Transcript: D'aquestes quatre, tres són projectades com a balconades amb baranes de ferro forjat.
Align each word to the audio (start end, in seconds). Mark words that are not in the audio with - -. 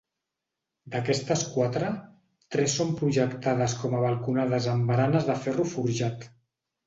D'aquestes 0.93 1.43
quatre, 1.49 1.89
tres 2.55 2.77
són 2.79 2.95
projectades 3.01 3.77
com 3.81 3.93
a 3.97 4.01
balconades 4.07 4.69
amb 4.73 4.89
baranes 4.93 5.29
de 5.31 5.39
ferro 5.45 5.69
forjat. 5.75 6.27